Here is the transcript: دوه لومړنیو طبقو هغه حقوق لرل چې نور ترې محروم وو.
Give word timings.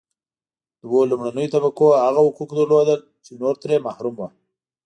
دوه 0.81 1.01
لومړنیو 1.11 1.51
طبقو 1.55 1.85
هغه 2.05 2.21
حقوق 2.27 2.49
لرل 2.57 2.99
چې 3.25 3.31
نور 3.41 3.55
ترې 3.61 3.75
محروم 3.87 4.15
وو. 4.17 4.27